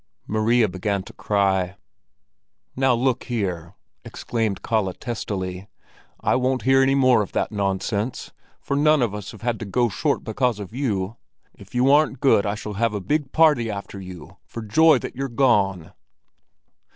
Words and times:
Maria 0.25 0.67
began 0.67 1.03
to 1.03 1.13
cry. 1.13 1.75
"Now 2.75 2.95
look 2.95 3.25
here!" 3.25 3.75
exclaimed 4.03 4.63
Kalle 4.63 4.91
testily. 4.93 5.67
"I 6.19 6.35
won't 6.37 6.63
hear 6.63 6.81
any 6.81 6.95
more 6.95 7.21
of 7.21 7.33
that 7.33 7.51
nonsense, 7.51 8.31
for 8.59 8.75
none 8.75 9.03
of 9.03 9.13
us 9.13 9.29
have 9.31 9.43
had 9.43 9.59
to 9.59 9.65
go 9.65 9.89
short 9.89 10.23
because 10.23 10.57
of 10.59 10.73
you. 10.73 11.17
If 11.53 11.75
you 11.75 11.91
aren't 11.91 12.19
good, 12.19 12.47
I 12.47 12.55
shall 12.55 12.73
give 12.73 12.95
a 12.95 12.99
big 12.99 13.31
party 13.31 13.69
after 13.69 14.01
you, 14.01 14.37
for 14.47 14.63
joy 14.63 14.97
that 14.97 15.15
you're 15.15 15.29
gone!" 15.29 15.93